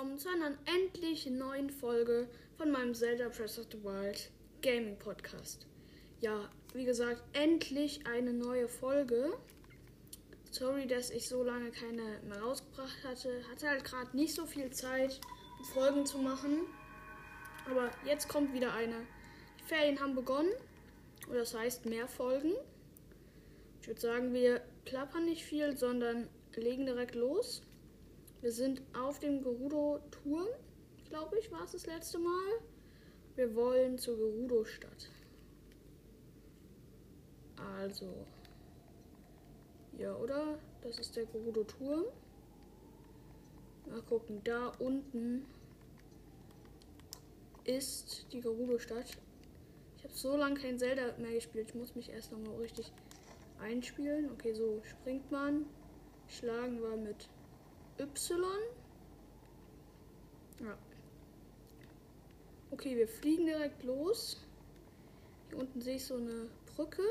willkommen 0.00 0.18
zu 0.18 0.30
einer 0.30 0.56
endlich 0.64 1.26
neuen 1.26 1.68
Folge 1.68 2.26
von 2.56 2.70
meinem 2.70 2.94
Zelda 2.94 3.28
Breath 3.28 3.58
of 3.58 3.66
the 3.70 3.84
Wild 3.84 4.30
Gaming 4.62 4.98
Podcast. 4.98 5.66
Ja, 6.22 6.48
wie 6.72 6.86
gesagt, 6.86 7.22
endlich 7.34 8.06
eine 8.06 8.32
neue 8.32 8.66
Folge. 8.66 9.36
Sorry, 10.52 10.86
dass 10.86 11.10
ich 11.10 11.28
so 11.28 11.42
lange 11.42 11.70
keine 11.70 12.18
mehr 12.26 12.40
rausgebracht 12.40 13.04
hatte. 13.04 13.42
Hatte 13.50 13.68
halt 13.68 13.84
gerade 13.84 14.16
nicht 14.16 14.34
so 14.34 14.46
viel 14.46 14.70
Zeit, 14.70 15.20
Folgen 15.74 16.06
zu 16.06 16.16
machen. 16.16 16.60
Aber 17.70 17.90
jetzt 18.06 18.26
kommt 18.26 18.54
wieder 18.54 18.72
eine. 18.72 18.96
Die 19.58 19.64
Ferien 19.64 20.00
haben 20.00 20.14
begonnen. 20.14 20.52
Oder 21.28 21.40
das 21.40 21.54
heißt 21.54 21.84
mehr 21.84 22.08
Folgen. 22.08 22.52
Ich 23.82 23.88
würde 23.88 24.00
sagen, 24.00 24.32
wir 24.32 24.62
plappern 24.86 25.26
nicht 25.26 25.44
viel, 25.44 25.76
sondern 25.76 26.26
legen 26.56 26.86
direkt 26.86 27.16
los. 27.16 27.60
Wir 28.40 28.52
sind 28.52 28.80
auf 28.96 29.18
dem 29.18 29.42
Gerudo-Turm, 29.42 30.48
glaube 31.08 31.38
ich, 31.38 31.52
war 31.52 31.64
es 31.64 31.72
das 31.72 31.86
letzte 31.86 32.18
Mal. 32.18 32.60
Wir 33.36 33.54
wollen 33.54 33.98
zur 33.98 34.16
Gerudo-Stadt. 34.16 35.10
Also. 37.76 38.26
Ja, 39.98 40.14
oder? 40.16 40.58
Das 40.80 40.98
ist 40.98 41.16
der 41.16 41.26
Gerudo-Turm. 41.26 42.04
Mal 43.90 44.02
gucken, 44.02 44.40
da 44.44 44.68
unten 44.78 45.44
ist 47.64 48.26
die 48.32 48.40
Gerudo-Stadt. 48.40 49.18
Ich 49.98 50.04
habe 50.04 50.14
so 50.14 50.36
lange 50.36 50.58
kein 50.58 50.78
Zelda 50.78 51.14
mehr 51.18 51.34
gespielt. 51.34 51.68
Ich 51.68 51.74
muss 51.74 51.94
mich 51.94 52.08
erst 52.08 52.32
nochmal 52.32 52.56
richtig 52.56 52.90
einspielen. 53.60 54.30
Okay, 54.32 54.54
so 54.54 54.80
springt 54.84 55.30
man. 55.30 55.66
Schlagen 56.28 56.80
wir 56.80 56.96
mit 56.96 57.28
Y. 58.00 58.42
Ja. 60.60 60.78
Okay, 62.70 62.96
wir 62.96 63.08
fliegen 63.08 63.46
direkt 63.46 63.82
los. 63.82 64.38
Hier 65.48 65.58
unten 65.58 65.82
sehe 65.82 65.96
ich 65.96 66.04
so 66.04 66.14
eine 66.14 66.48
Brücke. 66.74 67.02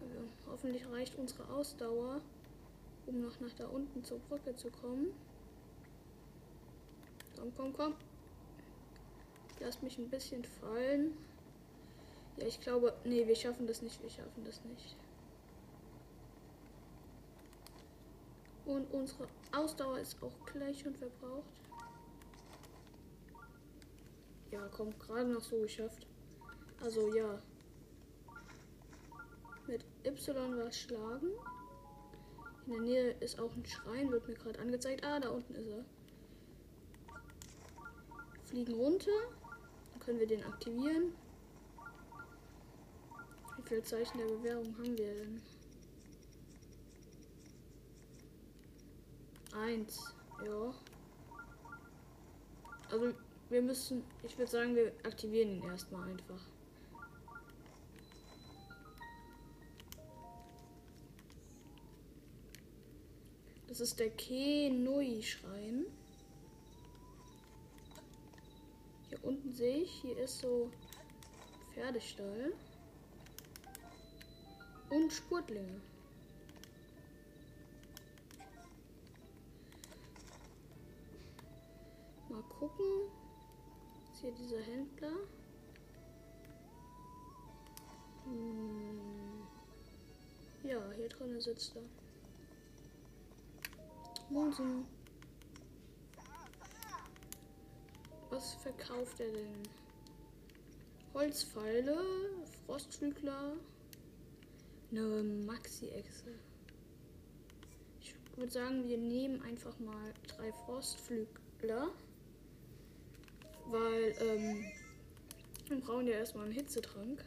Also, 0.00 0.28
hoffentlich 0.46 0.88
reicht 0.88 1.16
unsere 1.18 1.48
Ausdauer, 1.48 2.20
um 3.06 3.22
noch 3.22 3.40
nach 3.40 3.52
da 3.54 3.66
unten 3.66 4.04
zur 4.04 4.18
Brücke 4.20 4.54
zu 4.54 4.70
kommen. 4.70 5.12
Komm, 7.36 7.52
komm, 7.56 7.72
komm. 7.72 7.94
Lass 9.60 9.82
mich 9.82 9.98
ein 9.98 10.08
bisschen 10.08 10.44
fallen. 10.44 11.16
Ja, 12.36 12.46
ich 12.46 12.60
glaube, 12.60 12.94
nee, 13.04 13.26
wir 13.26 13.36
schaffen 13.36 13.66
das 13.66 13.82
nicht, 13.82 14.02
wir 14.02 14.10
schaffen 14.10 14.44
das 14.44 14.64
nicht. 14.64 14.96
Und 18.70 18.88
unsere 18.92 19.26
Ausdauer 19.50 19.98
ist 19.98 20.22
auch 20.22 20.46
gleich 20.46 20.78
schon 20.78 20.94
verbraucht. 20.94 21.42
Ja, 24.52 24.64
kommt 24.68 24.96
gerade 25.00 25.28
noch 25.28 25.40
so 25.40 25.60
geschafft. 25.62 26.06
Also 26.80 27.12
ja. 27.12 27.40
Mit 29.66 29.84
Y 30.04 30.56
was 30.56 30.78
schlagen. 30.78 31.30
In 32.66 32.72
der 32.72 32.82
Nähe 32.82 33.10
ist 33.18 33.40
auch 33.40 33.52
ein 33.56 33.66
Schrein, 33.66 34.12
wird 34.12 34.28
mir 34.28 34.34
gerade 34.34 34.60
angezeigt. 34.60 35.04
Ah, 35.04 35.18
da 35.18 35.30
unten 35.30 35.52
ist 35.56 35.66
er. 35.66 35.84
Fliegen 38.44 38.74
runter. 38.74 39.10
Dann 39.90 40.00
können 40.00 40.20
wir 40.20 40.28
den 40.28 40.44
aktivieren. 40.44 41.12
Wie 43.56 43.62
viele 43.64 43.82
Zeichen 43.82 44.18
der 44.18 44.26
Bewährung 44.26 44.72
haben 44.78 44.96
wir 44.96 45.12
denn? 45.12 45.59
Eins, 49.52 50.14
ja. 50.44 50.74
Also 52.90 53.14
wir 53.48 53.62
müssen, 53.62 54.04
ich 54.22 54.36
würde 54.38 54.50
sagen, 54.50 54.74
wir 54.74 54.92
aktivieren 55.04 55.56
ihn 55.56 55.64
erstmal 55.64 56.08
einfach. 56.08 56.40
Das 63.66 63.80
ist 63.80 63.98
der 63.98 64.10
Kenui-Schrein. 64.10 65.86
Hier 69.08 69.24
unten 69.24 69.52
sehe 69.52 69.78
ich, 69.78 69.92
hier 70.02 70.18
ist 70.18 70.40
so 70.40 70.70
Pferdestall. 71.72 72.52
Und 74.90 75.12
Spurtlinge. 75.12 75.80
Gucken. 82.60 83.10
Ist 84.12 84.20
hier 84.20 84.32
dieser 84.32 84.60
Händler? 84.60 85.16
Hm. 88.24 89.00
Ja, 90.62 90.78
hier 90.94 91.08
drin 91.08 91.40
sitzt 91.40 91.74
er. 91.74 91.82
Monsen. 94.28 94.84
Was 98.28 98.54
verkauft 98.54 99.18
er 99.20 99.32
denn? 99.32 99.62
Holzpfeile, 101.14 101.96
Frostflügler, 102.66 103.56
eine 104.90 105.22
Maxi-Echse. 105.46 106.34
Ich 108.00 108.14
würde 108.36 108.52
sagen, 108.52 108.86
wir 108.86 108.98
nehmen 108.98 109.42
einfach 109.42 109.76
mal 109.80 110.14
drei 110.28 110.52
Frostflügler. 110.52 111.90
Weil, 113.70 114.16
ähm, 114.20 114.64
wir 115.68 115.80
brauchen 115.80 116.08
ja 116.08 116.14
erstmal 116.14 116.46
einen 116.46 116.54
Hitzetrank. 116.54 117.24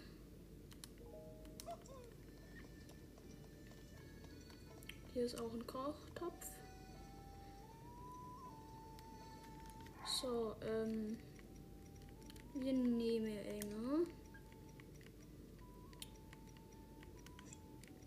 Hier 5.14 5.24
ist 5.24 5.40
auch 5.40 5.54
ein 5.54 5.66
Kochtopf. 5.66 6.48
So, 10.06 10.54
ähm, 10.66 11.18
wir 12.56 12.74
nehmen 12.74 13.38
Enge. 13.38 14.06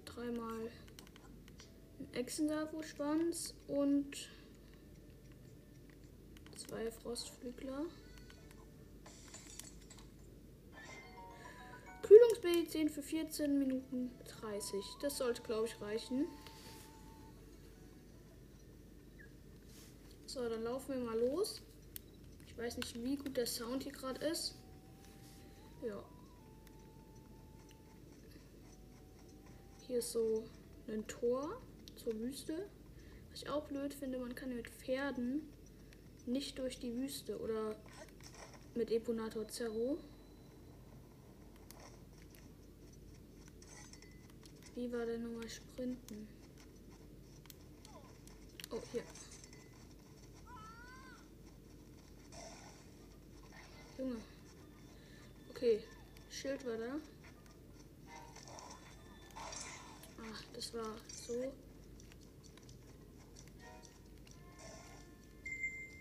Dreimal 0.05 0.71
einen 1.99 2.13
Echsensafu-Schwanz 2.13 3.55
und 3.69 4.29
zwei 6.55 6.91
Frostflügler. 6.91 7.87
Kühlungsmedizin 12.41 12.89
für 12.89 13.03
14 13.03 13.59
Minuten 13.59 14.11
30. 14.41 14.85
Das 15.01 15.19
sollte, 15.19 15.43
glaube 15.43 15.67
ich, 15.67 15.81
reichen. 15.81 16.27
So, 20.27 20.49
dann 20.49 20.63
laufen 20.63 20.95
wir 20.95 21.05
mal 21.05 21.19
los. 21.19 21.63
Ich 22.47 22.57
weiß 22.57 22.77
nicht, 22.79 23.03
wie 23.03 23.17
gut 23.17 23.37
der 23.37 23.47
Sound 23.47 23.83
hier 23.83 23.93
gerade 23.93 24.25
ist. 24.27 24.57
Ja. 25.83 26.03
Hier 29.87 29.99
ist 29.99 30.13
so 30.13 30.45
ein 30.89 31.07
Tor 31.07 31.61
zur 31.97 32.19
Wüste. 32.19 32.69
Was 33.31 33.43
ich 33.43 33.49
auch 33.49 33.65
blöd 33.67 33.95
finde, 33.95 34.19
man 34.19 34.35
kann 34.35 34.55
mit 34.55 34.69
Pferden 34.69 35.49
nicht 36.27 36.59
durch 36.59 36.81
die 36.81 36.95
Wüste 36.95 37.39
oder 37.39 37.77
mit 38.75 38.91
Eponator 38.91 39.47
Zerro. 39.49 39.99
Wie 44.77 44.93
war 44.93 45.07
der 45.07 45.17
nochmal 45.17 45.49
Sprinten? 45.49 46.29
Oh, 48.71 48.83
hier. 48.93 49.03
Junge. 53.97 54.21
Okay, 55.49 55.83
Schild 56.31 56.67
war 56.67 56.77
da. 56.77 57.01
Ach, 60.31 60.45
das 60.53 60.75
war 60.75 60.95
so. 61.27 61.51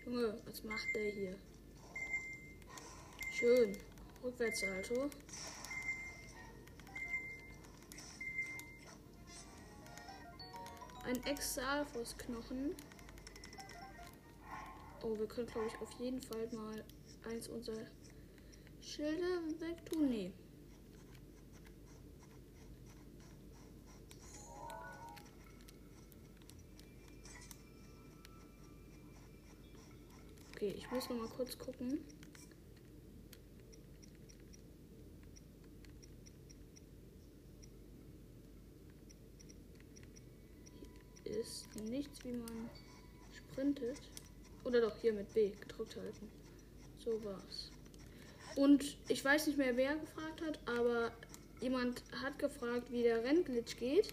Junge, 0.04 0.38
was 0.44 0.62
macht 0.64 0.86
der 0.94 1.12
hier? 1.12 1.36
Schön. 3.32 3.74
Rückwärtssalto. 4.22 5.08
Ein 11.06 11.24
Exalfos-Knochen. 11.24 12.74
Oh, 15.04 15.16
wir 15.16 15.28
können, 15.28 15.46
glaube 15.46 15.68
ich, 15.68 15.80
auf 15.80 15.92
jeden 16.00 16.20
Fall 16.20 16.48
mal 16.50 16.84
eins 17.30 17.46
unserer 17.46 17.86
Schilder 18.80 19.40
wegtun. 19.60 20.08
Nee. 20.08 20.32
Okay, 30.56 30.74
ich 30.76 30.90
muss 30.90 31.08
noch 31.08 31.18
mal 31.18 31.28
kurz 31.28 31.56
gucken. 31.56 32.00
Hier 41.22 41.35
ist 41.46 41.90
nichts, 41.90 42.24
wie 42.24 42.32
man 42.32 42.70
sprintet. 43.32 44.00
Oder 44.64 44.80
doch 44.80 44.96
hier 45.00 45.12
mit 45.12 45.32
B 45.32 45.50
gedrückt 45.60 45.96
halten. 45.96 46.28
So 47.04 47.22
war's. 47.24 47.70
Und 48.56 48.96
ich 49.08 49.24
weiß 49.24 49.46
nicht 49.46 49.58
mehr, 49.58 49.76
wer 49.76 49.96
gefragt 49.96 50.42
hat, 50.42 50.58
aber 50.66 51.12
jemand 51.60 52.02
hat 52.22 52.38
gefragt, 52.38 52.90
wie 52.90 53.02
der 53.02 53.22
Rennglitch 53.22 53.76
geht. 53.76 54.12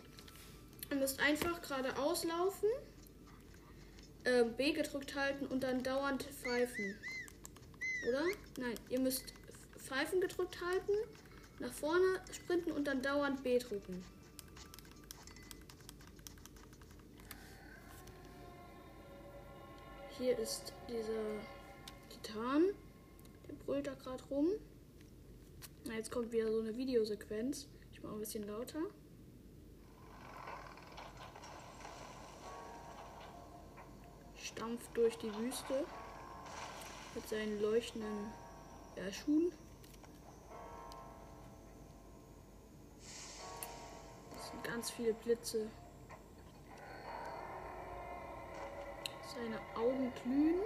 Ihr 0.91 0.97
müsst 0.97 1.19
einfach 1.19 1.61
geradeaus 1.61 2.23
laufen, 2.25 2.67
äh, 4.25 4.43
B 4.43 4.73
gedrückt 4.73 5.15
halten 5.15 5.47
und 5.47 5.63
dann 5.63 5.81
dauernd 5.81 6.23
pfeifen. 6.23 6.95
Oder? 8.09 8.25
Nein, 8.59 8.75
ihr 8.89 8.99
müsst 8.99 9.33
pfeifen 9.77 10.21
gedrückt 10.21 10.59
halten, 10.61 10.93
nach 11.59 11.73
vorne 11.73 12.21
sprinten 12.31 12.71
und 12.73 12.85
dann 12.85 13.01
dauernd 13.01 13.43
B 13.43 13.57
drücken. 13.57 14.03
Hier 20.23 20.39
ist 20.39 20.71
dieser 20.87 21.41
Titan. 22.07 22.67
Der 23.45 23.55
brüllt 23.65 23.87
da 23.87 23.93
gerade 23.93 24.23
rum. 24.31 24.47
Na, 25.83 25.95
jetzt 25.95 26.11
kommt 26.11 26.31
wieder 26.31 26.49
so 26.49 26.61
eine 26.61 26.77
Videosequenz. 26.77 27.67
Ich 27.91 28.01
mache 28.01 28.13
ein 28.13 28.19
bisschen 28.21 28.47
lauter. 28.47 28.79
Stampft 34.37 34.95
durch 34.95 35.17
die 35.17 35.35
Wüste 35.35 35.83
mit 37.15 37.27
seinen 37.27 37.61
leuchtenden 37.61 38.31
ja, 38.95 39.11
Schuhen. 39.11 39.51
Das 44.37 44.47
sind 44.51 44.63
ganz 44.63 44.89
viele 44.89 45.13
Blitze. 45.15 45.69
Seine 49.43 49.59
Augen 49.75 50.13
glühen. 50.23 50.61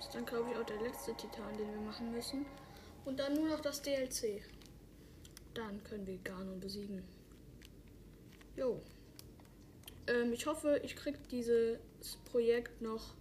ist 0.00 0.14
dann, 0.14 0.26
glaube 0.26 0.50
ich, 0.50 0.56
auch 0.56 0.64
der 0.64 0.80
letzte 0.82 1.14
Titan, 1.14 1.56
den 1.56 1.70
wir 1.70 1.80
machen 1.80 2.10
müssen. 2.10 2.44
Und 3.04 3.20
dann 3.20 3.34
nur 3.34 3.48
noch 3.48 3.60
das 3.60 3.82
DLC. 3.82 4.42
Dann 5.54 5.82
können 5.84 6.08
wir 6.08 6.18
Ganon 6.18 6.58
besiegen. 6.58 7.04
Jo. 8.56 8.82
Ähm, 10.08 10.32
ich 10.32 10.46
hoffe, 10.46 10.80
ich 10.82 10.96
krieg 10.96 11.28
dieses 11.28 11.78
Projekt 12.24 12.82
noch 12.82 13.14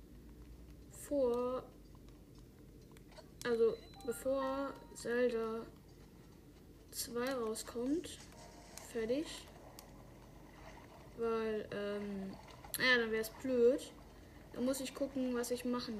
vor. 0.92 1.63
Also 3.45 3.77
bevor 4.06 4.74
Zelda 4.95 5.65
2 6.92 7.33
rauskommt. 7.33 8.18
Fertig. 8.92 9.27
Weil, 11.18 11.68
ähm, 11.71 12.33
ja, 12.80 12.97
dann 12.97 13.12
wäre 13.12 13.21
es 13.21 13.30
blöd. 13.30 13.92
Dann 14.53 14.65
muss 14.65 14.80
ich 14.80 14.95
gucken, 14.95 15.36
was 15.36 15.51
ich 15.51 15.63
machen 15.63 16.00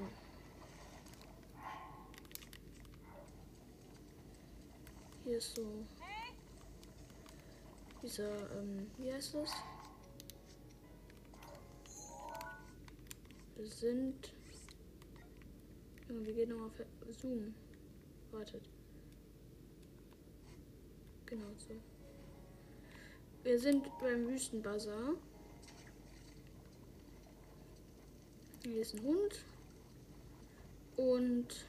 Hier 5.24 5.38
ist 5.38 5.56
so 5.56 5.66
dieser, 8.00 8.50
ähm, 8.52 8.90
wie 8.98 9.12
heißt 9.12 9.34
das? 9.34 9.50
Wir 13.56 13.66
sind. 13.66 14.32
Ja, 16.08 16.26
wir 16.26 16.32
gehen 16.32 16.50
nochmal 16.50 16.70
Zoom. 17.10 17.54
Wartet. 18.30 18.68
Genau 21.26 21.46
so. 21.58 21.74
Wir 23.42 23.58
sind 23.58 23.88
beim 24.00 24.26
Wüstenbazar. 24.28 25.14
Hier 28.64 28.82
ist 28.82 28.94
ein 28.94 29.02
Hund. 29.02 29.44
Und 30.96 31.66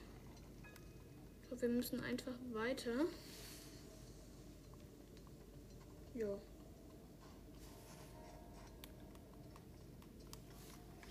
ich 1.41 1.47
glaube, 1.47 1.61
wir 1.61 1.69
müssen 1.69 1.99
einfach 2.01 2.33
weiter. 2.53 3.05
Ja. 6.15 6.37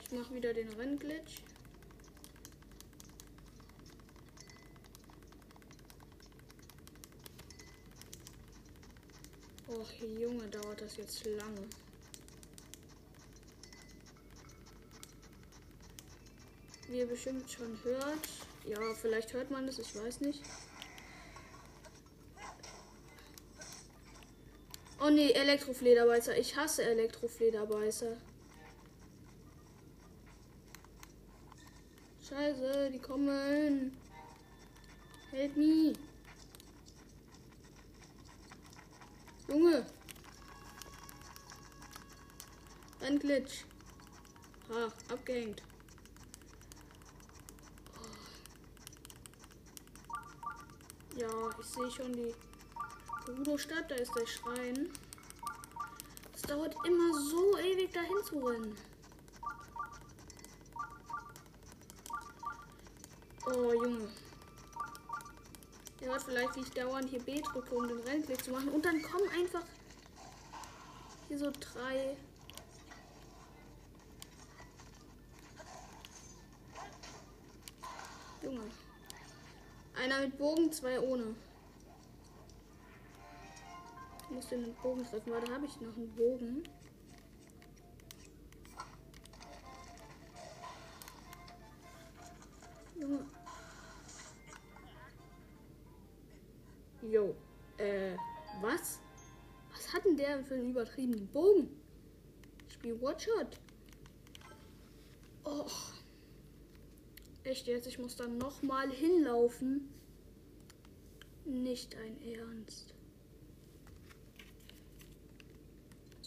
Ich 0.02 0.12
mache 0.12 0.34
wieder 0.34 0.54
den 0.54 0.72
Rennglitch. 0.72 1.42
Och, 9.86 10.02
Junge, 10.20 10.48
dauert 10.48 10.80
das 10.80 10.96
jetzt 10.96 11.24
lange. 11.24 11.68
Wie 16.88 16.98
ihr 16.98 17.06
bestimmt 17.06 17.50
schon 17.50 17.78
hört. 17.84 18.28
Ja, 18.64 18.78
vielleicht 19.00 19.32
hört 19.32 19.50
man 19.50 19.68
es, 19.68 19.78
ich 19.78 19.94
weiß 19.94 20.20
nicht. 20.20 20.42
Oh 25.00 25.10
nee, 25.10 25.30
Elektroflederbeißer. 25.32 26.36
Ich 26.38 26.56
hasse 26.56 26.82
Elektroflederbeißer. 26.84 28.16
Scheiße, 32.28 32.90
die 32.92 32.98
kommen. 32.98 33.96
Help 35.30 35.56
me. 35.56 35.92
Junge. 39.48 39.86
Ein 43.00 43.18
Glitch. 43.18 43.64
Ah, 44.68 44.90
abgehängt. 45.12 45.62
Ja, 51.16 51.28
ich 51.60 51.66
sehe 51.66 51.90
schon 51.90 52.12
die 52.12 52.34
Gerudo-Stadt, 53.24 53.90
da 53.90 53.94
ist 53.94 54.12
der 54.14 54.26
Schrein. 54.26 54.90
Es 56.34 56.42
dauert 56.42 56.74
immer 56.84 57.14
so 57.14 57.56
ewig 57.58 57.92
dahin 57.92 58.24
zu 58.24 58.38
rennen. 58.38 58.76
Oh, 63.46 63.72
Junge. 63.72 64.08
Ihr 66.06 66.12
hört 66.12 66.22
vielleicht, 66.22 66.56
ich 66.56 66.70
dauernd 66.70 67.10
hier 67.10 67.18
B 67.18 67.40
drücke, 67.40 67.74
um 67.74 67.88
den 67.88 67.98
Rennklick 67.98 68.44
zu 68.44 68.52
machen. 68.52 68.68
Und 68.68 68.84
dann 68.84 69.02
kommen 69.02 69.28
einfach 69.30 69.64
hier 71.26 71.36
so 71.36 71.50
drei. 71.50 72.16
Junge. 78.40 78.60
Einer 80.00 80.20
mit 80.20 80.38
Bogen, 80.38 80.70
zwei 80.70 81.00
ohne. 81.00 81.34
Ich 84.22 84.30
muss 84.30 84.46
den 84.46 84.74
Bogen 84.76 85.04
treffen, 85.04 85.32
weil 85.32 85.40
da 85.40 85.54
habe 85.54 85.66
ich 85.66 85.80
noch 85.80 85.96
einen 85.96 86.14
Bogen. 86.14 86.62
Der 100.36 100.44
für 100.44 100.54
einen 100.54 100.70
übertriebenen 100.70 101.26
Bogen? 101.28 101.68
Ich 102.68 102.74
spiele 102.74 103.00
Watchshot. 103.00 103.58
Oh. 105.44 105.70
Echt 107.44 107.66
jetzt? 107.66 107.86
Ich 107.86 107.98
muss 107.98 108.16
dann 108.16 108.36
nochmal 108.36 108.90
hinlaufen. 108.90 109.88
Nicht 111.46 111.96
ein 111.96 112.20
Ernst. 112.22 112.96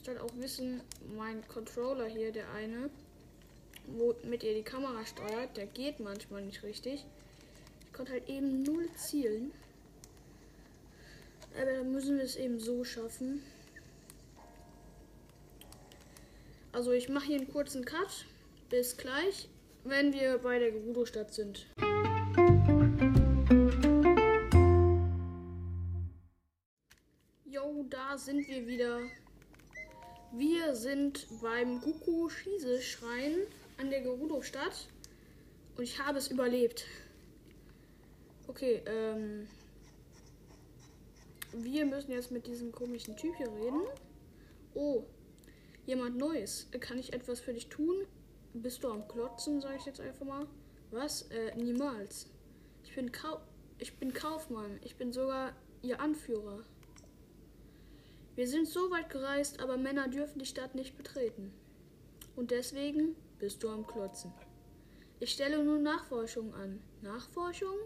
halt 0.10 0.20
auch 0.20 0.36
wissen, 0.38 0.82
mein 1.16 1.48
Controller 1.48 2.08
hier, 2.08 2.32
der 2.32 2.50
eine, 2.54 2.90
womit 3.86 4.44
ihr 4.44 4.56
die 4.56 4.64
Kamera 4.64 5.06
steuert, 5.06 5.56
der 5.56 5.68
geht 5.68 6.00
manchmal 6.00 6.42
nicht 6.42 6.64
richtig. 6.64 7.06
Ich 7.86 7.94
konnte 7.94 8.14
halt 8.14 8.28
eben 8.28 8.64
null 8.64 8.90
zielen. 8.96 9.52
Aber 11.56 11.72
dann 11.72 11.92
müssen 11.92 12.18
wir 12.18 12.24
es 12.24 12.38
eben 12.38 12.60
so 12.60 12.84
schaffen. 12.84 13.44
Also 16.72 16.92
ich 16.92 17.10
mache 17.10 17.26
hier 17.26 17.38
einen 17.38 17.52
kurzen 17.52 17.84
Cut. 17.84 18.26
Bis 18.70 18.96
gleich, 18.96 19.50
wenn 19.84 20.14
wir 20.14 20.38
bei 20.38 20.60
der 20.60 20.72
Gerudo-Stadt 20.72 21.34
sind. 21.34 21.66
Yo, 27.46 27.86
da 27.90 28.18
sind 28.18 28.48
wir 28.48 28.68
wieder. 28.68 29.00
Wir 30.32 30.76
sind 30.76 31.26
beim 31.42 31.82
Guku-Schise-Schrein 31.82 33.38
an 33.78 33.90
der 33.90 34.02
Gerudo-Stadt. 34.02 34.88
Und 35.76 35.84
ich 35.84 36.00
habe 36.00 36.20
es 36.20 36.28
überlebt. 36.28 36.86
Okay, 38.48 38.84
ähm. 38.86 39.48
Wir 41.52 41.84
müssen 41.88 42.12
jetzt 42.12 42.30
mit 42.30 42.46
diesem 42.46 42.72
komischen 42.72 43.18
Typ 43.18 43.36
hier 43.38 43.52
reden. 43.52 43.82
Oh, 44.76 45.04
jemand 45.90 46.18
Neues. 46.18 46.68
Kann 46.80 47.00
ich 47.00 47.14
etwas 47.14 47.40
für 47.40 47.54
dich 47.54 47.68
tun? 47.68 48.06
Bist 48.54 48.84
du 48.84 48.90
am 48.90 49.08
Klotzen, 49.08 49.60
sage 49.60 49.78
ich 49.78 49.86
jetzt 49.86 50.00
einfach 50.00 50.26
mal. 50.26 50.48
Was? 50.92 51.24
Äh, 51.24 51.56
niemals. 51.56 52.30
Ich 52.84 52.94
bin, 52.94 53.12
Kau 53.12 53.42
ich 53.80 53.98
bin 53.98 54.14
Kaufmann. 54.14 54.80
Ich 54.84 54.96
bin 54.98 55.12
sogar 55.12 55.54
ihr 55.82 56.00
Anführer. 56.00 56.64
Wir 58.36 58.48
sind 58.48 58.68
so 58.68 58.92
weit 58.92 59.10
gereist, 59.10 59.60
aber 59.62 59.78
Männer 59.78 60.08
dürfen 60.08 60.40
die 60.40 60.46
Stadt 60.46 60.76
nicht 60.76 60.96
betreten. 60.96 61.52
Und 62.36 62.52
deswegen 62.52 63.16
bist 63.40 63.64
du 63.64 63.70
am 63.70 63.86
Klotzen. 63.86 64.32
Ich 65.20 65.32
stelle 65.32 65.64
nur 65.64 65.80
Nachforschung 65.80 66.54
an. 66.54 66.82
Nachforschung? 67.02 67.78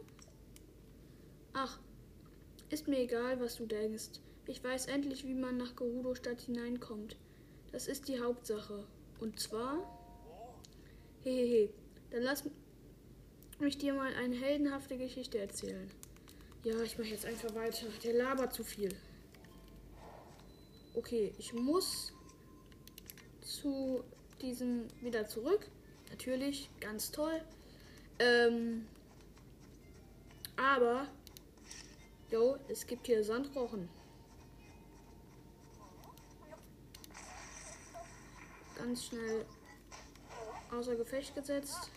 Ach, 1.53 1.79
ist 2.69 2.88
mir 2.88 3.00
egal, 3.00 3.39
was 3.39 3.55
du 3.55 3.65
denkst. 3.65 4.19
Ich 4.45 4.62
weiß 4.62 4.88
endlich, 4.88 5.25
wie 5.25 5.36
man 5.36 5.57
nach 5.57 5.75
Gerudo-Stadt 5.75 6.41
hineinkommt. 6.41 7.15
Das 7.74 7.88
ist 7.88 8.08
die 8.08 8.22
Hauptsache. 8.22 8.86
Und 9.20 9.39
zwar. 9.39 9.80
Hehehe. 11.24 11.70
Dann 12.12 12.22
lass 12.22 12.44
mich 13.60 13.77
dir 13.77 13.94
mal 13.96 14.13
eine 14.13 14.36
heldenhafte 14.36 14.96
Geschichte 14.98 15.39
erzählen. 15.39 15.89
Ja, 16.63 16.80
ich 16.84 16.98
mache 16.98 17.10
jetzt 17.10 17.25
einfach 17.25 17.53
weiter. 17.56 17.88
Der 18.03 18.13
labert 18.13 18.53
zu 18.53 18.63
viel. 18.63 18.94
Okay, 20.94 21.34
ich 21.39 21.53
muss 21.53 22.13
zu 23.42 24.03
diesem 24.39 24.88
wieder 25.01 25.27
zurück. 25.27 25.68
Natürlich, 26.12 26.70
ganz 26.80 27.10
toll. 27.10 27.42
Ähm, 28.20 28.86
aber, 30.56 31.08
jo, 32.30 32.58
es 32.68 32.86
gibt 32.86 33.08
hier 33.08 33.24
Sandrochen. 33.24 33.89
Ganz 38.84 39.06
schnell 39.06 39.46
außer 40.70 40.96
Gefecht 40.96 41.34
gesetzt 41.34 41.90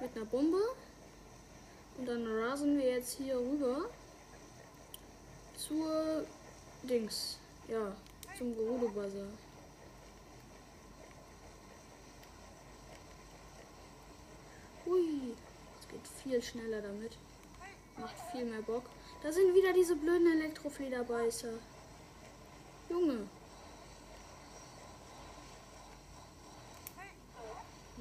mit 0.00 0.14
einer 0.14 0.26
Bombe. 0.26 0.62
Und 1.96 2.06
dann 2.06 2.24
rasen 2.24 2.78
wir 2.78 2.88
jetzt 2.88 3.18
hier 3.18 3.36
rüber 3.36 3.90
zur 5.56 6.24
Dings. 6.84 7.40
Ja, 7.66 7.96
zum 8.38 8.54
Gerudo 8.54 8.86
Bazar. 8.90 9.26
Hui, 14.86 15.34
es 15.80 15.88
geht 15.88 16.06
viel 16.22 16.40
schneller 16.40 16.80
damit. 16.80 17.18
Macht 17.96 18.14
viel 18.30 18.44
mehr 18.44 18.62
Bock. 18.62 18.84
Da 19.20 19.32
sind 19.32 19.52
wieder 19.52 19.72
diese 19.72 19.96
blöden 19.96 20.30
Elektroflederbeißer. 20.40 21.54
Junge. 22.88 23.26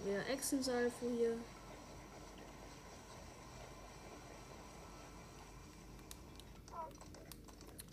Wieder 0.08 0.26
Echsensalfo 0.30 1.06
hier. 1.18 1.36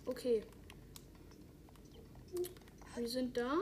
Okay. 0.06 0.44
Wir 2.94 3.08
sind 3.08 3.36
da. 3.36 3.56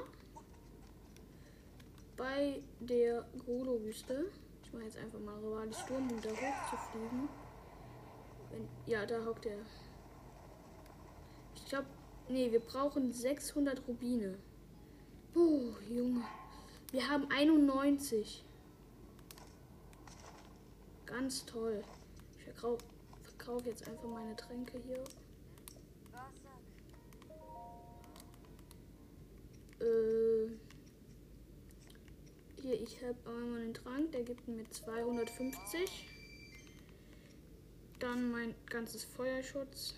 Bei 2.19 2.63
der 2.81 3.27
Grolo-Wüste. 3.39 4.31
Ich 4.65 4.73
mache 4.75 4.85
jetzt 4.85 4.99
einfach 4.99 5.19
mal 5.19 5.67
die 5.67 5.75
Sturm, 5.75 6.11
um 6.11 6.21
da 6.21 6.29
hoch 6.29 6.71
zu 6.71 6.77
fliegen. 6.91 7.29
Wenn, 8.51 8.69
ja, 8.85 9.07
da 9.07 9.25
hockt 9.25 9.47
er. 9.47 9.57
Ich 11.55 11.65
glaube, 11.65 11.87
nee, 12.29 12.53
wir 12.53 12.61
brauchen 12.61 13.15
600 13.15 13.89
Rubine. 13.89 14.37
Puh, 15.33 15.73
Junge. 15.89 16.23
Wir 16.93 17.09
haben 17.09 17.27
91. 17.31 18.45
Ganz 21.07 21.47
toll. 21.47 21.83
Ich 22.37 22.45
verkaufe 22.45 22.85
verkauf 23.23 23.65
jetzt 23.65 23.89
einfach 23.89 24.09
meine 24.09 24.37
Tränke 24.37 24.79
hier. 24.87 25.03
Äh, 29.81 30.51
hier, 32.61 32.81
ich 32.81 33.03
habe 33.03 33.17
einmal 33.27 33.63
einen 33.63 33.75
Trank, 33.75 34.13
der 34.13 34.23
gibt 34.23 34.47
mir 34.47 34.69
250. 34.71 36.09
Dann 38.01 38.31
mein 38.31 38.55
ganzes 38.67 39.05
Feuerschutz. 39.05 39.95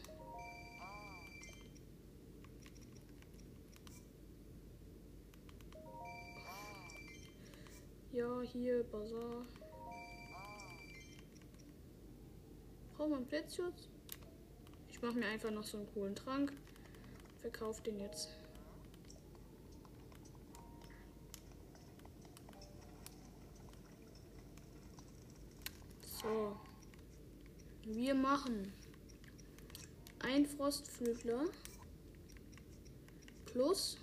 Ja, 8.15 8.43
hier, 8.43 8.85
Bazar. 8.85 9.45
Braucht 12.97 13.11
man 13.11 13.27
Blitzschutz? 13.27 13.89
Ich 14.89 15.03
mache 15.03 15.15
mir 15.15 15.27
einfach 15.27 15.51
noch 15.51 15.65
so 15.65 15.79
einen 15.79 15.93
coolen 15.93 16.15
Trank. 16.15 16.53
Verkaufe 17.41 17.83
den 17.83 17.99
jetzt. 17.99 18.37
So. 26.03 26.57
Wir 27.83 28.15
machen 28.15 28.73
ein 30.21 30.47
Frostflügler 30.47 31.47
plus 33.47 33.99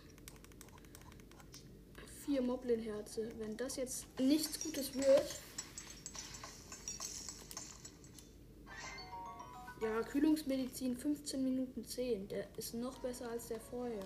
vier 2.25 2.41
Moblin-Herze. 2.41 3.31
Wenn 3.39 3.57
das 3.57 3.75
jetzt 3.77 4.05
nichts 4.19 4.63
Gutes 4.63 4.93
wird. 4.95 5.39
Ja, 9.81 10.01
Kühlungsmedizin 10.03 10.95
15 10.95 11.43
Minuten 11.43 11.83
10. 11.83 12.27
Der 12.27 12.47
ist 12.57 12.75
noch 12.75 12.99
besser 12.99 13.29
als 13.31 13.47
der 13.47 13.59
vorher. 13.59 14.05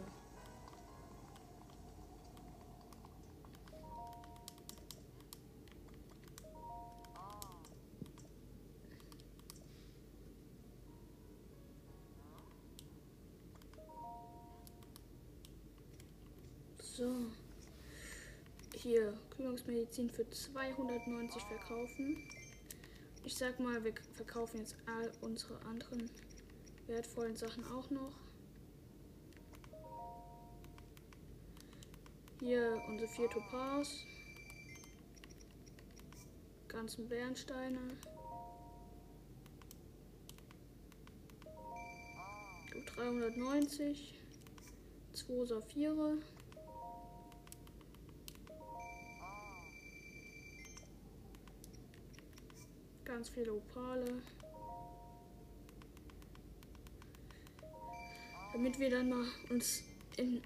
Hier, 19.55 19.63
Kühlungsmedizin 19.63 20.09
für 20.09 20.29
290 20.29 21.41
verkaufen. 21.43 22.17
Ich 23.23 23.35
sag 23.35 23.59
mal, 23.59 23.83
wir 23.83 23.93
verkaufen 24.13 24.59
jetzt 24.59 24.75
all 24.85 25.11
unsere 25.21 25.59
anderen 25.61 26.09
wertvollen 26.87 27.35
Sachen 27.35 27.65
auch 27.67 27.89
noch. 27.89 28.11
Hier 32.41 32.81
unsere 32.89 33.09
vier 33.09 33.29
Topaz. 33.29 34.03
Ganzen 36.67 37.07
Bernsteine. 37.07 37.79
390. 42.95 44.15
2 45.13 45.45
Saphire. 45.45 46.17
Ganz 53.25 53.29
viele 53.29 53.53
Opale. 53.53 54.21
Damit 58.53 58.79
wir 58.79 58.89
dann 58.89 59.09
mal 59.09 59.25
uns 59.49 59.83
in 60.17 60.41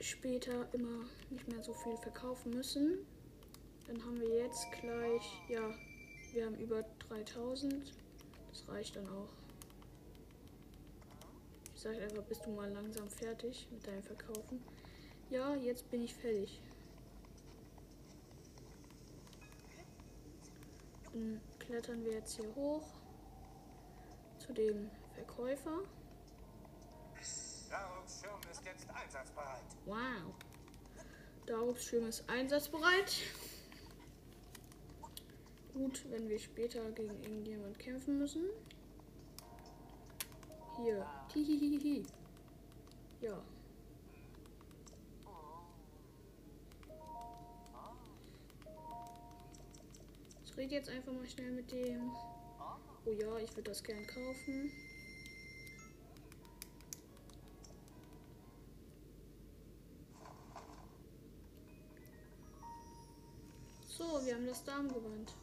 später 0.00 0.72
immer 0.72 1.04
nicht 1.28 1.46
mehr 1.48 1.62
so 1.62 1.74
viel 1.74 1.96
verkaufen 1.98 2.52
müssen. 2.52 2.98
Dann 3.86 4.02
haben 4.04 4.20
wir 4.20 4.28
jetzt 4.38 4.66
gleich, 4.80 5.22
ja, 5.48 5.74
wir 6.32 6.46
haben 6.46 6.56
über 6.56 6.82
3000. 7.08 7.92
Das 8.50 8.68
reicht 8.68 8.96
dann 8.96 9.06
auch. 9.08 9.28
Ich 11.74 11.80
sage 11.82 11.98
einfach, 11.98 12.22
bist 12.22 12.46
du 12.46 12.50
mal 12.50 12.70
langsam 12.72 13.08
fertig 13.10 13.68
mit 13.70 13.86
deinem 13.86 14.02
Verkaufen. 14.02 14.62
Ja, 15.28 15.54
jetzt 15.56 15.90
bin 15.90 16.02
ich 16.02 16.14
fertig. 16.14 16.60
Dann 21.20 21.38
klettern 21.58 22.02
wir 22.02 22.12
jetzt 22.12 22.36
hier 22.36 22.54
hoch 22.54 22.82
zu 24.38 24.54
dem 24.54 24.90
Verkäufer. 25.12 25.82
ist 28.78 28.90
einsatzbereit. 28.90 29.64
Wow. 29.84 30.34
Daubschirm 31.44 32.06
ist 32.06 32.28
einsatzbereit. 32.28 33.18
Gut, 35.74 36.06
wenn 36.10 36.26
wir 36.26 36.38
später 36.38 36.90
gegen 36.92 37.22
irgendjemand 37.22 37.78
kämpfen 37.78 38.18
müssen. 38.18 38.44
Hier. 40.82 41.06
Hihihihi. 41.34 42.06
Ja. 43.20 43.42
Rede 50.60 50.74
jetzt 50.74 50.90
einfach 50.90 51.12
mal 51.12 51.26
schnell 51.26 51.52
mit 51.52 51.72
dem. 51.72 52.12
Oh 53.06 53.10
ja, 53.10 53.38
ich 53.38 53.50
würde 53.56 53.70
das 53.70 53.82
gern 53.82 54.06
kaufen. 54.06 54.70
So, 63.88 64.20
wir 64.26 64.34
haben 64.34 64.46
das 64.46 64.62
Darmgewand. 64.64 65.34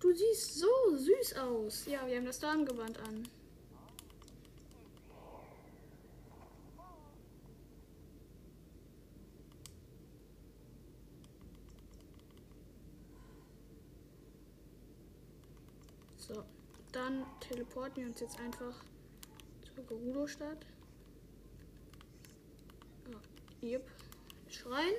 Du 0.00 0.12
siehst 0.12 0.56
so 0.56 0.96
süß 0.96 1.36
aus. 1.36 1.86
Ja, 1.86 2.04
wir 2.06 2.16
haben 2.16 2.26
das 2.26 2.40
Darmgewand 2.40 2.98
an. 2.98 3.28
So, 16.26 16.42
dann 16.90 17.24
teleporten 17.48 18.02
wir 18.02 18.06
uns 18.06 18.20
jetzt 18.20 18.38
einfach 18.40 18.84
zur 19.74 19.86
Gerudo-Stadt. 19.86 20.66
Ah, 23.12 23.64
yep. 23.64 23.88
Schrein. 24.48 24.94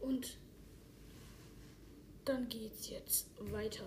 Und 0.00 0.38
dann 2.24 2.48
geht's 2.48 2.90
jetzt 2.90 3.26
weiter. 3.52 3.84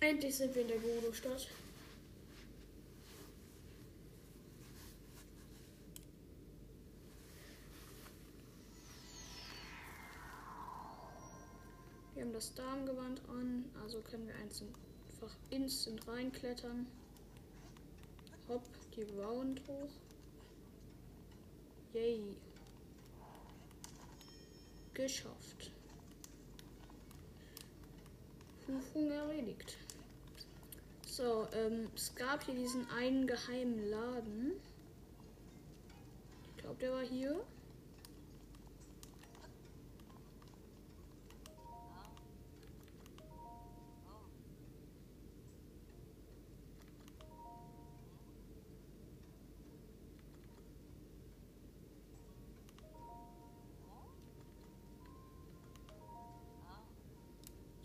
Endlich 0.00 0.36
sind 0.36 0.54
wir 0.54 0.62
in 0.62 0.68
der 0.68 0.78
Gerudo-Stadt. 0.78 1.48
Wir 12.22 12.28
haben 12.28 12.34
das 12.34 12.54
Darmgewand 12.54 13.20
an, 13.30 13.64
also 13.82 14.00
können 14.00 14.28
wir 14.28 14.34
einfach 14.36 15.36
instant 15.50 16.06
reinklettern. 16.06 16.86
Hopp, 18.48 18.62
die 18.94 19.02
Round 19.20 19.60
hoch. 19.66 19.90
Yay. 21.92 22.36
Geschafft. 24.94 25.72
Prüfung 28.66 29.10
erledigt. 29.10 29.76
So, 31.04 31.48
ähm, 31.52 31.90
es 31.96 32.14
gab 32.14 32.44
hier 32.44 32.54
diesen 32.54 32.88
einen 32.90 33.26
geheimen 33.26 33.90
Laden. 33.90 34.52
Ich 36.56 36.62
glaube, 36.62 36.78
der 36.78 36.92
war 36.92 37.02
hier. 37.02 37.44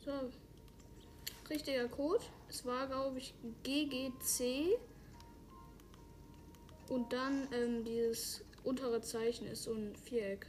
So. 0.08 0.32
Richtiger 1.50 1.90
Code. 1.90 2.24
Es 2.48 2.66
war, 2.66 2.88
glaube 2.88 3.18
ich, 3.18 3.34
GGC. 3.64 4.80
Und 6.88 7.12
dann 7.12 7.50
ähm, 7.52 7.84
dieses 7.84 8.42
untere 8.64 9.02
Zeichen 9.02 9.48
ist 9.48 9.64
so 9.64 9.74
ein 9.74 9.94
Viereck. 9.98 10.48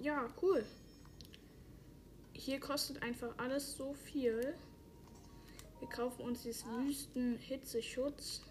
Ja, 0.00 0.28
cool. 0.42 0.66
Hier 2.32 2.58
kostet 2.58 3.00
einfach 3.04 3.32
alles 3.38 3.76
so 3.76 3.94
viel. 3.94 4.56
Wir 5.78 5.88
kaufen 5.88 6.22
uns 6.22 6.42
dieses 6.42 6.66
Wüsten-Hitzeschutz. 6.66 8.42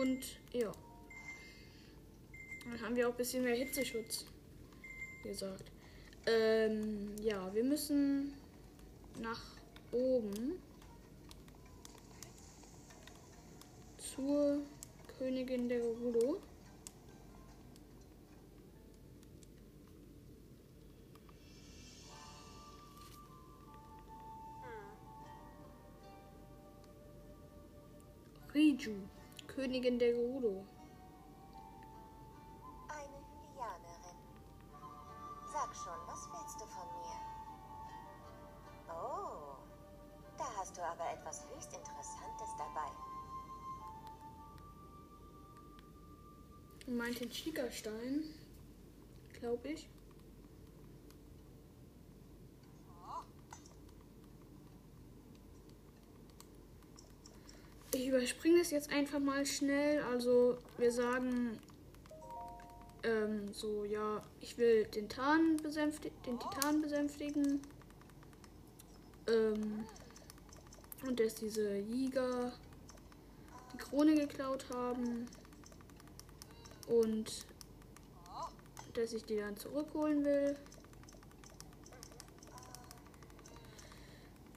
Und 0.00 0.38
ja. 0.52 0.72
Dann 2.64 2.80
haben 2.82 2.96
wir 2.96 3.08
auch 3.08 3.12
ein 3.12 3.16
bisschen 3.16 3.44
mehr 3.44 3.54
Hitzeschutz. 3.54 4.26
Gesagt. 5.22 5.64
Ähm, 6.26 7.14
ja, 7.22 7.52
wir 7.54 7.64
müssen 7.64 8.34
nach 9.20 9.42
oben 9.92 10.58
zur 13.98 14.60
Königin 15.18 15.68
der 15.68 15.80
Gerudo. 15.80 16.40
Riju, 28.52 28.94
Königin 29.56 29.98
der 29.98 30.12
Gerudo. 30.12 30.66
Eine 32.88 33.18
Hylianerin. 33.30 34.18
Sag 35.50 35.74
schon, 35.74 35.98
was 36.06 36.28
willst 36.30 36.60
du 36.60 36.66
von 36.66 36.86
mir? 37.00 37.16
Oh, 38.90 39.56
da 40.36 40.44
hast 40.58 40.76
du 40.76 40.82
aber 40.82 41.10
etwas 41.10 41.46
höchst 41.48 41.72
Interessantes 41.72 42.50
dabei. 42.58 42.92
Meint 46.86 47.18
den 47.18 47.32
Schiegerstein, 47.32 48.24
glaube 49.40 49.68
ich. 49.68 49.88
Ich 58.06 58.12
überspringe 58.12 58.60
das 58.60 58.70
jetzt 58.70 58.92
einfach 58.92 59.18
mal 59.18 59.44
schnell. 59.44 60.00
Also 60.04 60.58
wir 60.78 60.92
sagen 60.92 61.58
ähm, 63.02 63.52
so, 63.52 63.84
ja, 63.84 64.22
ich 64.40 64.56
will 64.58 64.84
den, 64.84 65.08
Tarn 65.08 65.56
besänfti 65.56 66.12
den 66.24 66.38
Titan 66.38 66.82
besänftigen. 66.82 67.60
Ähm, 69.26 69.84
und 71.04 71.18
dass 71.18 71.34
diese 71.34 71.78
Jäger 71.78 72.52
die 73.72 73.78
Krone 73.78 74.14
geklaut 74.14 74.66
haben. 74.72 75.26
Und 76.86 77.44
dass 78.94 79.12
ich 79.14 79.24
die 79.24 79.38
dann 79.38 79.56
zurückholen 79.56 80.24
will. 80.24 80.56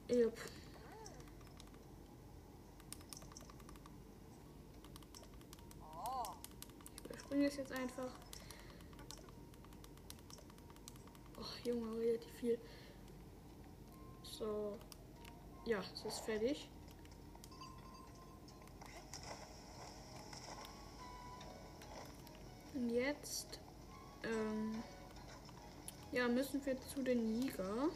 Yep. 0.08 0.38
Überspringe 7.30 7.46
es 7.46 7.56
jetzt 7.56 7.72
einfach. 7.72 8.10
Oh, 11.38 11.68
Junge, 11.68 12.00
relativ 12.00 12.32
viel. 12.40 12.58
So. 14.22 14.78
Ja, 15.64 15.78
es 15.78 16.04
ist 16.04 16.20
fertig. 16.24 16.68
Und 22.74 22.90
jetzt 22.90 23.60
ähm, 24.24 24.82
ja, 26.10 26.26
müssen 26.26 26.64
wir 26.66 26.76
zu 26.80 27.02
den 27.02 27.42
Jäger. 27.42 27.90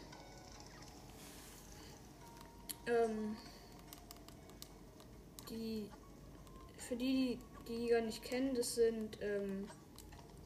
Ähm, 2.87 3.35
die 5.49 5.89
für 6.77 6.95
die, 6.95 7.37
die 7.37 7.54
Jäger 7.69 8.01
nicht 8.01 8.23
kennen, 8.23 8.55
das 8.55 8.75
sind 8.75 9.17
ähm, 9.21 9.67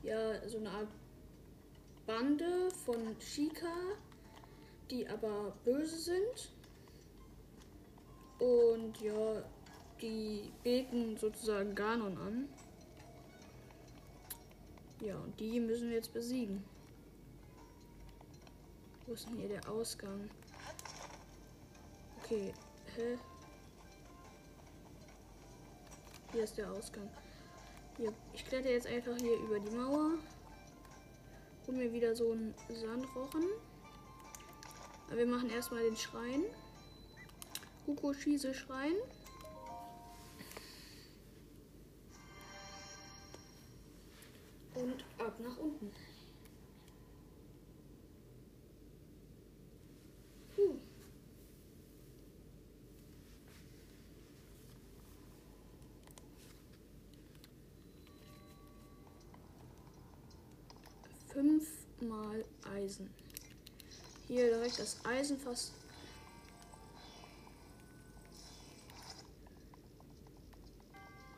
ja 0.03 0.47
so 0.47 0.57
eine 0.57 0.69
Art 0.71 0.87
Bande 2.05 2.69
von 2.85 3.15
Shika, 3.19 3.73
die 4.89 5.07
aber 5.07 5.53
böse 5.63 5.97
sind. 5.97 6.51
Und 8.39 8.99
ja, 9.01 9.43
die 10.01 10.51
beten 10.63 11.17
sozusagen 11.17 11.75
Ganon 11.75 12.17
an. 12.17 12.49
Ja, 15.01 15.17
und 15.17 15.39
die 15.39 15.59
müssen 15.59 15.89
wir 15.89 15.95
jetzt 15.95 16.13
besiegen. 16.13 16.63
Wo 19.05 19.13
ist 19.13 19.27
denn 19.27 19.37
hier 19.37 19.49
der 19.49 19.69
Ausgang? 19.69 20.29
Okay, 22.23 22.53
hä? 22.95 23.17
Hier 26.31 26.43
ist 26.43 26.57
der 26.57 26.71
Ausgang. 26.71 27.09
Hier, 27.97 28.13
ich 28.33 28.45
kletter 28.45 28.69
jetzt 28.69 28.85
einfach 28.85 29.17
hier 29.17 29.35
über 29.39 29.59
die 29.59 29.75
Mauer. 29.75 30.11
Hol 31.65 31.75
mir 31.75 31.91
wieder 31.91 32.15
so 32.15 32.31
einen 32.31 32.53
Sandrochen. 32.69 33.45
Aber 35.07 35.17
wir 35.17 35.25
machen 35.25 35.49
erstmal 35.49 35.81
den 35.81 35.97
Schrein. 35.97 36.43
Huko 37.87 38.13
Schieße 38.13 38.53
Schrein. 38.53 38.93
Fünfmal 62.09 62.43
Eisen. 62.73 63.07
Hier 64.27 64.45
direkt 64.45 64.79
das 64.79 64.97
Eisenfass. 65.05 65.71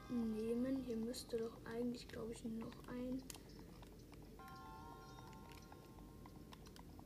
Nehmen. 0.09 0.81
Hier 0.85 0.95
müsste 0.95 1.37
doch 1.37 1.57
eigentlich, 1.69 2.07
glaube 2.07 2.31
ich, 2.31 2.43
noch 2.45 2.71
ein. 2.87 3.21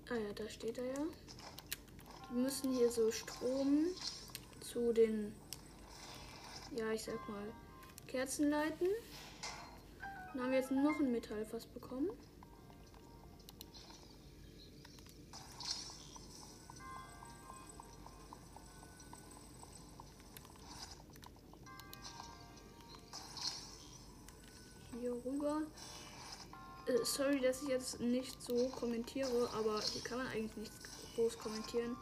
Ah 0.10 0.15
ja, 0.15 0.34
da 0.34 0.47
steht 0.47 0.78
er 0.78 0.86
ja. 0.86 1.06
Wir 2.32 2.41
müssen 2.43 2.71
hier 2.71 2.91
so 2.91 3.12
Strom 3.12 3.86
zu 4.62 4.93
den, 4.93 5.34
ja, 6.75 6.91
ich 6.91 7.04
sag 7.04 7.28
mal, 7.30 7.51
Kerzen 8.08 8.51
leiten. 8.51 8.89
Dann 10.34 10.43
haben 10.43 10.51
wir 10.51 10.60
jetzt 10.60 10.71
noch 10.71 10.99
ein 10.99 11.12
Metallfass 11.12 11.65
bekommen. 11.65 12.10
Sorry, 27.15 27.39
dass 27.39 27.62
ich 27.62 27.69
jetzt 27.69 28.01
nicht 28.01 28.41
so 28.41 28.67
kommentiere, 28.69 29.49
aber 29.54 29.82
hier 29.82 30.04
kann 30.04 30.17
man 30.17 30.28
eigentlich 30.28 30.56
nichts 30.58 30.75
groß 31.15 31.38
kommentieren. 31.38 31.95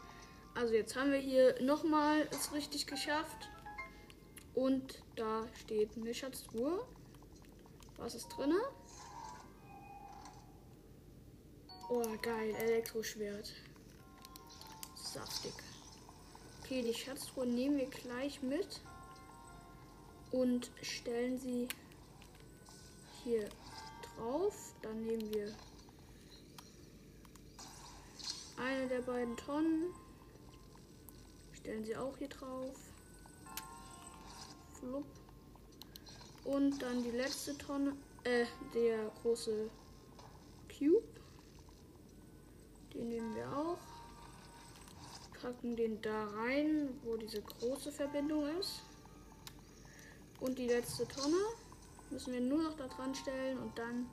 Also 0.54 0.74
jetzt 0.74 0.96
haben 0.96 1.12
wir 1.12 1.18
hier 1.18 1.60
nochmal 1.62 2.28
es 2.30 2.52
richtig 2.52 2.86
geschafft. 2.86 3.48
Und 4.54 5.02
da 5.16 5.46
steht 5.60 5.96
eine 5.96 6.14
Schatztruhe. 6.14 6.84
Was 7.96 8.14
ist 8.14 8.28
drinne? 8.28 8.60
Oh, 11.88 12.04
geil. 12.22 12.54
Elektroschwert. 12.54 13.52
Saftig. 14.96 15.54
Okay, 16.60 16.82
die 16.82 16.94
Schatztruhe 16.94 17.46
nehmen 17.46 17.76
wir 17.76 17.86
gleich 17.86 18.42
mit. 18.42 18.80
Und 20.30 20.70
stellen 20.82 21.38
sie 21.38 21.68
hier 23.22 23.48
drauf. 24.16 24.74
Dann 24.82 25.04
nehmen 25.04 25.32
wir 25.32 25.54
eine 28.56 28.88
der 28.88 29.02
beiden 29.02 29.36
Tonnen. 29.36 29.92
Stellen 31.52 31.84
sie 31.84 31.96
auch 31.96 32.16
hier 32.18 32.28
drauf. 32.28 32.74
Flupp. 34.78 35.06
Und 36.44 36.82
dann 36.82 37.02
die 37.02 37.10
letzte 37.10 37.56
Tonne, 37.56 37.96
äh, 38.24 38.44
der 38.74 39.10
große 39.22 39.70
Cube. 40.68 41.02
Den 42.92 43.08
nehmen 43.08 43.34
wir 43.34 43.48
auch. 43.56 43.78
Packen 45.40 45.76
den 45.76 46.00
da 46.00 46.24
rein, 46.28 46.88
wo 47.02 47.16
diese 47.16 47.42
große 47.42 47.92
Verbindung 47.92 48.46
ist. 48.58 48.82
Und 50.40 50.58
die 50.58 50.68
letzte 50.68 51.06
Tonne 51.08 51.36
müssen 52.14 52.32
wir 52.32 52.40
nur 52.40 52.62
noch 52.62 52.76
da 52.76 52.86
dran 52.86 53.12
stellen 53.12 53.58
und 53.58 53.76
dann 53.76 54.08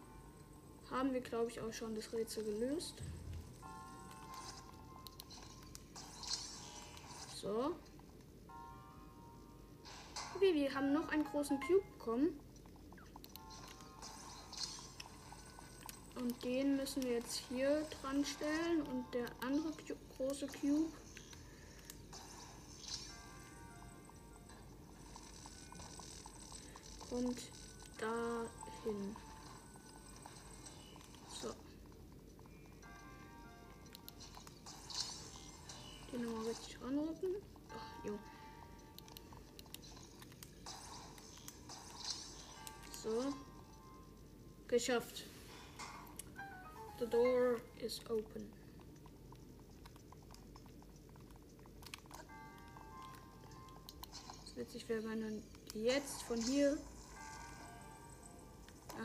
haben 0.90 1.14
wir, 1.14 1.22
glaube 1.22 1.52
ich, 1.52 1.62
auch 1.62 1.72
schon 1.72 1.94
das 1.94 2.12
Rätsel 2.12 2.44
gelöst. 2.44 2.96
So. 7.36 7.76
Okay, 10.36 10.56
wir 10.56 10.74
haben 10.74 10.94
noch 10.94 11.10
einen 11.10 11.24
großen 11.26 11.60
Cube 11.60 11.84
bekommen. 12.00 12.40
Und 16.16 16.44
den 16.44 16.78
müssen 16.78 17.04
wir 17.04 17.12
jetzt 17.12 17.44
hier 17.50 17.86
dran 18.02 18.26
stellen. 18.26 18.82
Und 18.82 19.14
der 19.14 19.28
andere 19.42 19.72
Cu 19.74 19.96
große 20.18 20.48
Cube. 20.48 20.92
Kommt 27.08 27.42
dahin. 28.02 29.16
So. 31.42 31.54
Den 36.12 36.24
nochmal 36.24 36.48
richtig 36.48 36.82
ranrücken. 36.82 37.36
Ach, 37.70 38.06
jo. 38.06 38.20
So. 43.04 43.34
Geschafft. 44.68 45.26
The 47.00 47.08
door 47.08 47.60
is 47.80 48.00
open. 48.10 48.52
Es 54.46 54.56
witzig 54.56 54.88
wäre, 54.88 55.04
wenn 55.06 55.22
dann 55.22 55.44
jetzt 55.74 56.22
von 56.24 56.40
hier. 56.42 56.78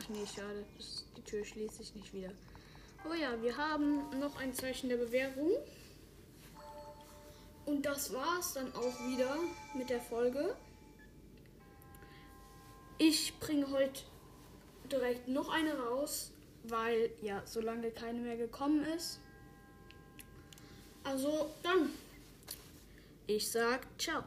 Ach 0.07 0.13
nee, 0.13 0.25
schade. 0.25 0.63
Das, 0.77 1.03
die 1.17 1.21
Tür 1.21 1.43
schließt 1.43 1.77
sich 1.77 1.93
nicht 1.95 2.13
wieder. 2.13 2.29
Aber 3.03 3.15
ja, 3.15 3.41
wir 3.41 3.57
haben 3.57 4.19
noch 4.19 4.37
ein 4.37 4.53
Zeichen 4.53 4.89
der 4.89 4.97
Bewährung. 4.97 5.51
Und 7.65 7.85
das 7.85 8.13
war's 8.13 8.53
dann 8.53 8.73
auch 8.73 8.99
wieder 9.07 9.35
mit 9.73 9.89
der 9.89 9.99
Folge. 9.99 10.55
Ich 12.97 13.37
bringe 13.39 13.69
heute 13.69 14.03
direkt 14.89 15.27
noch 15.27 15.49
eine 15.49 15.77
raus, 15.77 16.31
weil 16.63 17.11
ja, 17.21 17.41
solange 17.45 17.91
keine 17.91 18.19
mehr 18.21 18.37
gekommen 18.37 18.85
ist. 18.85 19.19
Also 21.03 21.51
dann, 21.61 21.89
ich 23.27 23.51
sag 23.51 23.85
ciao. 23.97 24.23